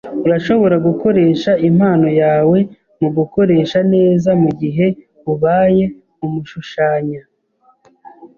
Urashobora 0.25 0.75
gukoresha 0.87 1.51
impano 1.69 2.07
yawe 2.21 2.57
mugukoresha 3.01 3.79
neza 3.93 4.29
mugihe 4.41 4.85
ubaye 5.31 5.85
umushushanya. 6.25 7.21